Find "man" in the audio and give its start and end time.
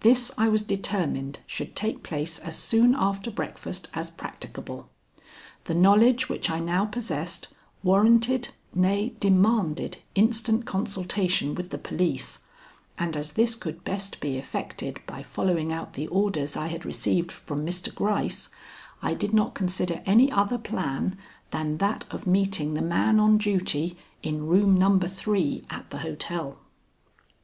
22.82-23.20